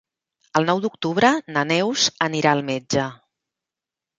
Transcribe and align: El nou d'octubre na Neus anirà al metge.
El 0.59 0.63
nou 0.69 0.79
d'octubre 0.85 1.29
na 1.57 1.63
Neus 1.73 2.07
anirà 2.29 2.55
al 2.55 2.65
metge. 2.71 3.07